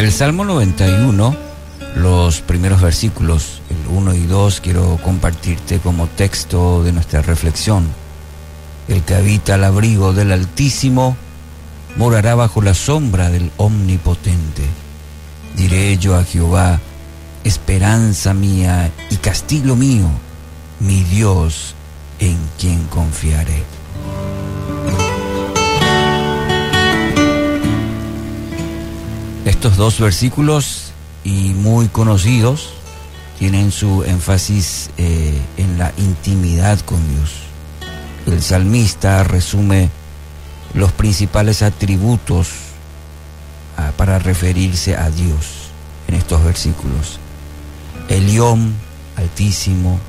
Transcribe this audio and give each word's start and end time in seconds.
El 0.00 0.10
Salmo 0.12 0.46
91, 0.46 1.36
los 1.96 2.40
primeros 2.40 2.80
versículos, 2.80 3.60
el 3.68 3.94
1 3.94 4.14
y 4.14 4.22
2, 4.22 4.62
quiero 4.62 4.98
compartirte 5.04 5.78
como 5.78 6.06
texto 6.06 6.82
de 6.82 6.90
nuestra 6.92 7.20
reflexión. 7.20 7.86
El 8.88 9.02
que 9.02 9.14
habita 9.14 9.56
al 9.56 9.64
abrigo 9.64 10.14
del 10.14 10.32
Altísimo 10.32 11.18
morará 11.98 12.34
bajo 12.34 12.62
la 12.62 12.72
sombra 12.72 13.28
del 13.28 13.52
Omnipotente. 13.58 14.62
Diré 15.54 15.98
yo 15.98 16.16
a 16.16 16.24
Jehová, 16.24 16.80
esperanza 17.44 18.32
mía 18.32 18.90
y 19.10 19.16
castillo 19.16 19.76
mío, 19.76 20.08
mi 20.78 21.04
Dios 21.04 21.74
en 22.20 22.38
quien 22.58 22.84
confiaré. 22.84 23.64
Estos 29.60 29.76
dos 29.76 30.00
versículos 30.00 30.92
y 31.22 31.52
muy 31.52 31.88
conocidos 31.88 32.70
tienen 33.38 33.70
su 33.70 34.04
énfasis 34.04 34.88
eh, 34.96 35.38
en 35.58 35.76
la 35.76 35.92
intimidad 35.98 36.80
con 36.80 36.96
Dios. 37.14 37.32
El 38.26 38.42
salmista 38.42 39.22
resume 39.22 39.90
los 40.72 40.92
principales 40.92 41.60
atributos 41.60 42.48
ah, 43.76 43.92
para 43.98 44.18
referirse 44.18 44.96
a 44.96 45.10
Dios 45.10 45.68
en 46.08 46.14
estos 46.14 46.42
versículos. 46.42 47.18
Elión, 48.08 48.72
altísimo, 49.16 50.00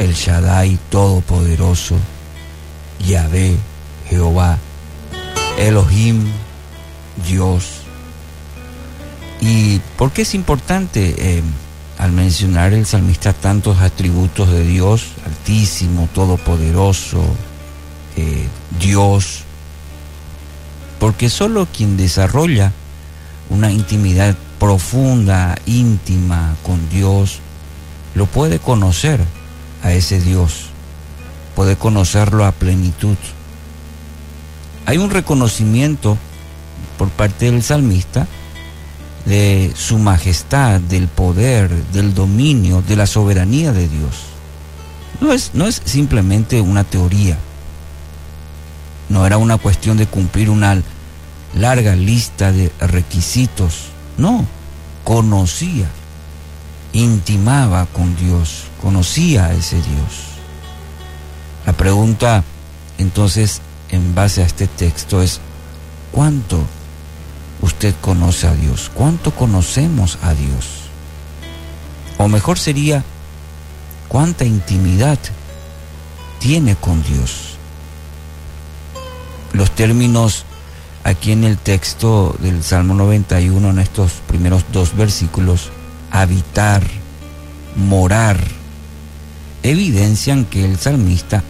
el 0.00 0.12
Shaddai, 0.14 0.76
todopoderoso, 0.90 1.94
Yahvé, 2.98 3.54
Jehová, 4.08 4.58
Elohim, 5.56 6.26
Dios, 7.28 7.85
¿Y 9.40 9.80
por 9.96 10.12
qué 10.12 10.22
es 10.22 10.34
importante 10.34 11.14
eh, 11.18 11.42
al 11.98 12.12
mencionar 12.12 12.72
el 12.72 12.86
salmista 12.86 13.32
tantos 13.32 13.78
atributos 13.80 14.50
de 14.50 14.64
Dios, 14.64 15.08
altísimo, 15.26 16.08
todopoderoso, 16.14 17.22
eh, 18.16 18.46
Dios? 18.80 19.42
Porque 20.98 21.28
solo 21.28 21.66
quien 21.66 21.96
desarrolla 21.96 22.72
una 23.50 23.70
intimidad 23.70 24.36
profunda, 24.58 25.56
íntima 25.66 26.56
con 26.62 26.88
Dios, 26.88 27.40
lo 28.14 28.26
puede 28.26 28.58
conocer 28.58 29.20
a 29.82 29.92
ese 29.92 30.20
Dios, 30.20 30.66
puede 31.54 31.76
conocerlo 31.76 32.46
a 32.46 32.52
plenitud. 32.52 33.16
Hay 34.86 34.96
un 34.96 35.10
reconocimiento 35.10 36.16
por 36.96 37.10
parte 37.10 37.50
del 37.50 37.62
salmista 37.62 38.26
de 39.26 39.72
su 39.76 39.98
majestad, 39.98 40.80
del 40.80 41.08
poder, 41.08 41.70
del 41.92 42.14
dominio, 42.14 42.80
de 42.82 42.96
la 42.96 43.06
soberanía 43.06 43.72
de 43.72 43.88
Dios. 43.88 44.14
No 45.20 45.32
es, 45.32 45.50
no 45.52 45.66
es 45.66 45.82
simplemente 45.84 46.60
una 46.60 46.84
teoría. 46.84 47.36
No 49.08 49.26
era 49.26 49.36
una 49.36 49.58
cuestión 49.58 49.96
de 49.96 50.06
cumplir 50.06 50.48
una 50.48 50.80
larga 51.54 51.96
lista 51.96 52.52
de 52.52 52.70
requisitos. 52.80 53.86
No, 54.16 54.46
conocía, 55.04 55.88
intimaba 56.92 57.86
con 57.86 58.16
Dios, 58.16 58.64
conocía 58.80 59.46
a 59.46 59.54
ese 59.54 59.76
Dios. 59.76 60.36
La 61.66 61.72
pregunta 61.72 62.44
entonces 62.98 63.60
en 63.90 64.14
base 64.14 64.42
a 64.42 64.46
este 64.46 64.66
texto 64.66 65.20
es, 65.20 65.40
¿cuánto 66.12 66.64
usted 67.66 67.94
conoce 68.00 68.46
a 68.46 68.54
Dios? 68.54 68.90
¿Cuánto 68.94 69.32
conocemos 69.32 70.18
a 70.22 70.34
Dios? 70.34 70.88
O 72.16 72.28
mejor 72.28 72.58
sería, 72.58 73.04
¿cuánta 74.08 74.44
intimidad 74.44 75.18
tiene 76.38 76.76
con 76.76 77.02
Dios? 77.02 77.58
Los 79.52 79.70
términos 79.72 80.44
aquí 81.04 81.32
en 81.32 81.44
el 81.44 81.58
texto 81.58 82.36
del 82.40 82.62
Salmo 82.62 82.94
91, 82.94 83.70
en 83.70 83.78
estos 83.80 84.12
primeros 84.26 84.64
dos 84.72 84.96
versículos, 84.96 85.70
habitar, 86.10 86.82
morar, 87.74 88.38
evidencian 89.62 90.44
que 90.44 90.64
el 90.64 90.78
salmista 90.78 91.42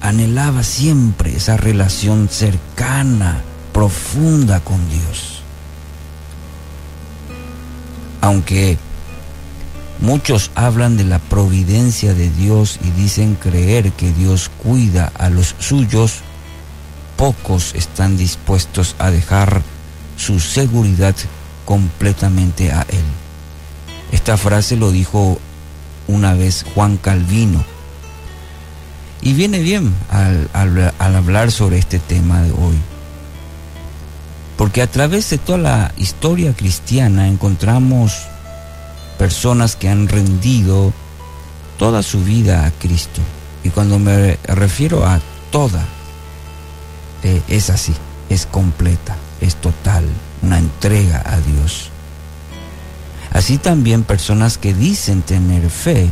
anhelaba 0.00 0.62
siempre 0.62 1.36
esa 1.36 1.56
relación 1.56 2.28
cercana, 2.28 3.42
profunda 3.74 4.60
con 4.60 4.88
Dios. 4.88 5.42
Aunque 8.22 8.78
muchos 10.00 10.50
hablan 10.54 10.96
de 10.96 11.04
la 11.04 11.18
providencia 11.18 12.14
de 12.14 12.30
Dios 12.30 12.78
y 12.82 12.90
dicen 12.92 13.34
creer 13.34 13.92
que 13.92 14.12
Dios 14.12 14.50
cuida 14.62 15.12
a 15.18 15.28
los 15.28 15.56
suyos, 15.58 16.20
pocos 17.16 17.74
están 17.74 18.16
dispuestos 18.16 18.94
a 18.98 19.10
dejar 19.10 19.60
su 20.16 20.38
seguridad 20.38 21.16
completamente 21.66 22.72
a 22.72 22.82
Él. 22.88 23.04
Esta 24.12 24.36
frase 24.36 24.76
lo 24.76 24.92
dijo 24.92 25.38
una 26.06 26.34
vez 26.34 26.64
Juan 26.74 26.96
Calvino. 26.96 27.64
Y 29.20 29.32
viene 29.32 29.58
bien 29.58 29.92
al, 30.10 30.48
al 30.52 31.16
hablar 31.16 31.50
sobre 31.50 31.78
este 31.78 31.98
tema 31.98 32.42
de 32.42 32.52
hoy. 32.52 32.93
Porque 34.56 34.82
a 34.82 34.86
través 34.86 35.30
de 35.30 35.38
toda 35.38 35.58
la 35.58 35.92
historia 35.96 36.54
cristiana 36.54 37.28
encontramos 37.28 38.26
personas 39.18 39.76
que 39.76 39.88
han 39.88 40.08
rendido 40.08 40.92
toda 41.78 42.02
su 42.02 42.22
vida 42.22 42.66
a 42.66 42.70
Cristo. 42.70 43.20
Y 43.62 43.70
cuando 43.70 43.98
me 43.98 44.38
refiero 44.44 45.06
a 45.06 45.20
toda, 45.50 45.84
eh, 47.22 47.40
es 47.48 47.70
así, 47.70 47.94
es 48.28 48.46
completa, 48.46 49.16
es 49.40 49.56
total, 49.56 50.04
una 50.42 50.58
entrega 50.58 51.22
a 51.24 51.38
Dios. 51.38 51.90
Así 53.32 53.58
también 53.58 54.04
personas 54.04 54.58
que 54.58 54.74
dicen 54.74 55.22
tener 55.22 55.68
fe, 55.70 56.08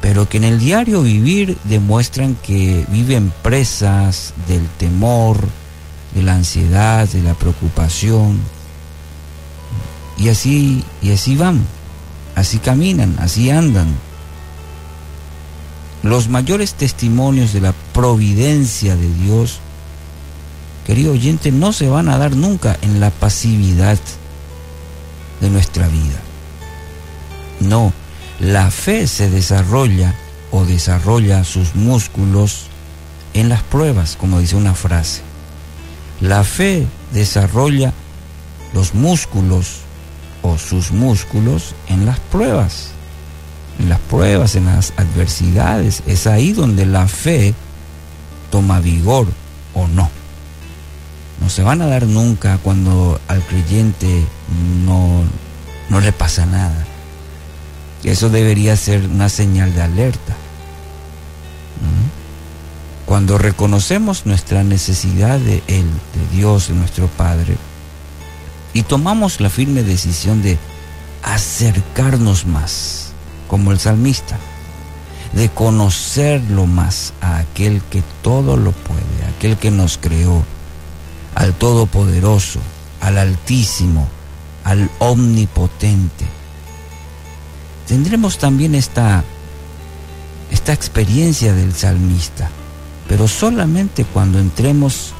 pero 0.00 0.28
que 0.28 0.38
en 0.38 0.44
el 0.44 0.58
diario 0.58 1.02
vivir 1.02 1.56
demuestran 1.64 2.34
que 2.34 2.84
viven 2.88 3.32
presas 3.42 4.32
del 4.48 4.66
temor, 4.78 5.46
de 6.14 6.22
la 6.22 6.34
ansiedad, 6.34 7.08
de 7.08 7.22
la 7.22 7.34
preocupación. 7.34 8.40
Y 10.18 10.28
así, 10.28 10.84
y 11.02 11.12
así 11.12 11.36
van, 11.36 11.64
así 12.34 12.58
caminan, 12.58 13.16
así 13.20 13.50
andan. 13.50 13.88
Los 16.02 16.28
mayores 16.28 16.74
testimonios 16.74 17.52
de 17.52 17.60
la 17.60 17.74
providencia 17.92 18.96
de 18.96 19.12
Dios, 19.14 19.60
querido 20.86 21.12
oyente, 21.12 21.52
no 21.52 21.72
se 21.72 21.88
van 21.88 22.08
a 22.08 22.18
dar 22.18 22.36
nunca 22.36 22.76
en 22.82 23.00
la 23.00 23.10
pasividad 23.10 23.98
de 25.40 25.50
nuestra 25.50 25.88
vida. 25.88 26.20
No, 27.60 27.92
la 28.40 28.70
fe 28.70 29.06
se 29.06 29.28
desarrolla 29.28 30.14
o 30.50 30.64
desarrolla 30.64 31.44
sus 31.44 31.74
músculos 31.74 32.66
en 33.34 33.48
las 33.48 33.62
pruebas, 33.62 34.16
como 34.16 34.40
dice 34.40 34.56
una 34.56 34.74
frase. 34.74 35.29
La 36.20 36.44
fe 36.44 36.86
desarrolla 37.12 37.92
los 38.74 38.94
músculos 38.94 39.80
o 40.42 40.58
sus 40.58 40.92
músculos 40.92 41.74
en 41.88 42.04
las 42.06 42.18
pruebas, 42.20 42.90
en 43.78 43.88
las 43.88 44.00
pruebas, 44.00 44.54
en 44.54 44.66
las 44.66 44.92
adversidades. 44.96 46.02
Es 46.06 46.26
ahí 46.26 46.52
donde 46.52 46.84
la 46.84 47.08
fe 47.08 47.54
toma 48.50 48.80
vigor 48.80 49.28
o 49.74 49.88
no. 49.88 50.10
No 51.40 51.48
se 51.48 51.62
van 51.62 51.80
a 51.80 51.86
dar 51.86 52.06
nunca 52.06 52.58
cuando 52.58 53.18
al 53.26 53.42
creyente 53.42 54.24
no, 54.84 55.22
no 55.88 56.00
le 56.00 56.12
pasa 56.12 56.44
nada. 56.44 56.84
Eso 58.04 58.28
debería 58.28 58.76
ser 58.76 59.06
una 59.06 59.30
señal 59.30 59.74
de 59.74 59.82
alerta. 59.82 60.36
Cuando 63.10 63.38
reconocemos 63.38 64.24
nuestra 64.24 64.62
necesidad 64.62 65.40
de 65.40 65.64
Él, 65.66 65.90
de 66.14 66.36
Dios, 66.36 66.68
de 66.68 66.74
nuestro 66.74 67.08
Padre, 67.08 67.56
y 68.72 68.84
tomamos 68.84 69.40
la 69.40 69.50
firme 69.50 69.82
decisión 69.82 70.42
de 70.42 70.58
acercarnos 71.24 72.46
más, 72.46 73.10
como 73.48 73.72
el 73.72 73.80
salmista, 73.80 74.38
de 75.32 75.48
conocerlo 75.48 76.66
más 76.66 77.12
a 77.20 77.38
aquel 77.38 77.82
que 77.90 78.04
todo 78.22 78.56
lo 78.56 78.70
puede, 78.70 79.34
aquel 79.36 79.56
que 79.56 79.72
nos 79.72 79.98
creó, 79.98 80.44
al 81.34 81.52
Todopoderoso, 81.54 82.60
al 83.00 83.18
Altísimo, 83.18 84.06
al 84.62 84.88
Omnipotente. 85.00 86.26
Tendremos 87.88 88.38
también 88.38 88.76
esta, 88.76 89.24
esta 90.52 90.72
experiencia 90.72 91.52
del 91.52 91.74
salmista 91.74 92.50
pero 93.10 93.26
solamente 93.26 94.04
cuando 94.04 94.38
entremos 94.38 95.10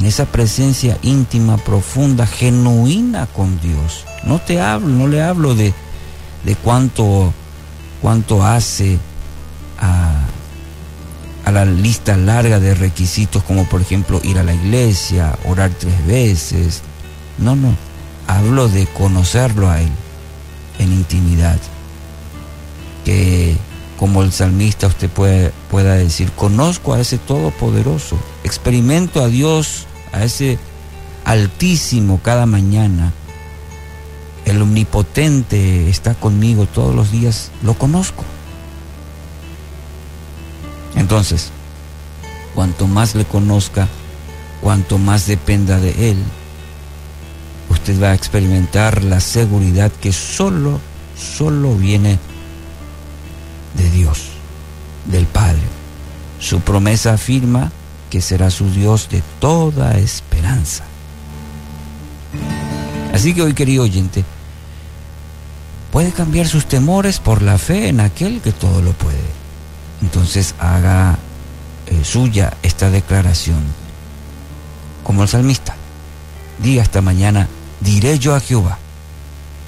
en 0.00 0.06
esa 0.06 0.24
presencia 0.24 0.96
íntima, 1.02 1.58
profunda, 1.58 2.26
genuina 2.26 3.26
con 3.26 3.60
Dios. 3.60 4.06
No 4.24 4.38
te 4.38 4.62
hablo, 4.62 4.88
no 4.88 5.06
le 5.06 5.22
hablo 5.22 5.54
de, 5.54 5.74
de 6.46 6.54
cuánto, 6.56 7.34
cuánto 8.00 8.42
hace 8.42 8.98
a, 9.78 10.22
a 11.44 11.52
la 11.52 11.66
lista 11.66 12.16
larga 12.16 12.60
de 12.60 12.74
requisitos, 12.74 13.42
como 13.42 13.66
por 13.66 13.82
ejemplo 13.82 14.18
ir 14.24 14.38
a 14.38 14.42
la 14.42 14.54
iglesia, 14.54 15.38
orar 15.44 15.72
tres 15.78 16.06
veces. 16.06 16.80
No, 17.36 17.56
no, 17.56 17.76
hablo 18.26 18.68
de 18.68 18.86
conocerlo 18.86 19.68
a 19.68 19.82
Él 19.82 19.92
en 20.78 20.94
intimidad. 20.94 21.58
Que 23.04 23.54
como 23.98 24.22
el 24.22 24.32
salmista 24.32 24.86
usted 24.86 25.08
puede, 25.08 25.52
pueda 25.70 25.94
decir, 25.94 26.30
conozco 26.32 26.94
a 26.94 27.00
ese 27.00 27.18
Todopoderoso, 27.18 28.18
experimento 28.44 29.22
a 29.22 29.28
Dios, 29.28 29.86
a 30.12 30.24
ese 30.24 30.58
Altísimo 31.24 32.20
cada 32.22 32.46
mañana, 32.46 33.12
el 34.44 34.62
Omnipotente 34.62 35.90
está 35.90 36.14
conmigo 36.14 36.66
todos 36.66 36.94
los 36.94 37.10
días, 37.10 37.50
lo 37.64 37.74
conozco. 37.74 38.22
Entonces, 40.94 41.50
cuanto 42.54 42.86
más 42.86 43.16
le 43.16 43.24
conozca, 43.24 43.88
cuanto 44.60 44.98
más 44.98 45.26
dependa 45.26 45.80
de 45.80 46.12
Él, 46.12 46.18
usted 47.70 48.00
va 48.00 48.10
a 48.10 48.14
experimentar 48.14 49.02
la 49.02 49.18
seguridad 49.18 49.90
que 49.90 50.12
solo, 50.12 50.80
solo 51.18 51.74
viene 51.74 52.20
de 53.76 53.90
Dios, 53.90 54.28
del 55.06 55.26
Padre. 55.26 55.62
Su 56.38 56.60
promesa 56.60 57.14
afirma 57.14 57.72
que 58.10 58.20
será 58.20 58.50
su 58.50 58.70
Dios 58.70 59.08
de 59.08 59.22
toda 59.40 59.98
esperanza. 59.98 60.84
Así 63.12 63.34
que 63.34 63.42
hoy, 63.42 63.54
querido 63.54 63.84
oyente, 63.84 64.24
puede 65.90 66.12
cambiar 66.12 66.46
sus 66.46 66.66
temores 66.66 67.18
por 67.18 67.42
la 67.42 67.58
fe 67.58 67.88
en 67.88 68.00
aquel 68.00 68.40
que 68.40 68.52
todo 68.52 68.82
lo 68.82 68.92
puede. 68.92 69.16
Entonces 70.02 70.54
haga 70.58 71.18
eh, 71.86 72.04
suya 72.04 72.54
esta 72.62 72.90
declaración, 72.90 73.62
como 75.02 75.22
el 75.22 75.28
salmista. 75.28 75.74
Diga 76.62 76.82
esta 76.82 77.00
mañana, 77.00 77.48
diré 77.80 78.18
yo 78.18 78.34
a 78.34 78.40
Jehová, 78.40 78.78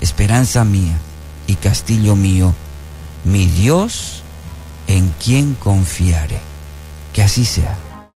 esperanza 0.00 0.64
mía 0.64 0.98
y 1.46 1.54
castillo 1.54 2.16
mío, 2.16 2.54
mi 3.24 3.46
Dios 3.46 4.22
en 4.86 5.08
quien 5.22 5.54
confiaré. 5.54 6.40
Que 7.12 7.22
así 7.22 7.44
sea. 7.44 7.76